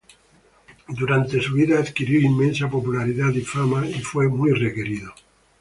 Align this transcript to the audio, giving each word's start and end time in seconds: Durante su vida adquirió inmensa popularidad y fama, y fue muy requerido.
Durante 0.87 1.39
su 1.39 1.53
vida 1.53 1.77
adquirió 1.77 2.19
inmensa 2.19 2.67
popularidad 2.67 3.29
y 3.35 3.41
fama, 3.41 3.85
y 3.85 4.01
fue 4.01 4.27
muy 4.29 4.51
requerido. 4.51 5.13